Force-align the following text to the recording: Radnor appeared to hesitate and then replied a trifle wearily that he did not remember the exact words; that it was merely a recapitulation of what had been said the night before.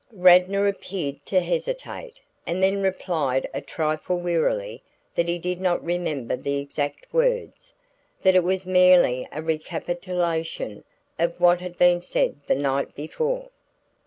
Radnor 0.13 0.67
appeared 0.67 1.23
to 1.27 1.41
hesitate 1.41 2.19
and 2.47 2.63
then 2.63 2.81
replied 2.81 3.47
a 3.53 3.61
trifle 3.61 4.17
wearily 4.17 4.81
that 5.13 5.27
he 5.27 5.37
did 5.37 5.61
not 5.61 5.83
remember 5.85 6.35
the 6.35 6.57
exact 6.57 7.05
words; 7.13 7.71
that 8.23 8.33
it 8.33 8.43
was 8.43 8.65
merely 8.65 9.27
a 9.31 9.43
recapitulation 9.43 10.83
of 11.19 11.39
what 11.39 11.61
had 11.61 11.77
been 11.77 12.01
said 12.01 12.37
the 12.47 12.55
night 12.55 12.95
before. 12.95 13.49